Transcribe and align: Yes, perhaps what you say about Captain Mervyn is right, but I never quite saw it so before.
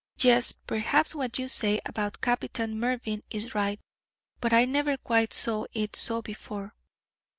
Yes, 0.17 0.51
perhaps 0.51 1.13
what 1.13 1.37
you 1.37 1.47
say 1.47 1.79
about 1.85 2.21
Captain 2.21 2.79
Mervyn 2.79 3.21
is 3.29 3.53
right, 3.53 3.79
but 4.39 4.51
I 4.51 4.65
never 4.65 4.97
quite 4.97 5.31
saw 5.31 5.65
it 5.73 5.95
so 5.95 6.23
before. 6.23 6.73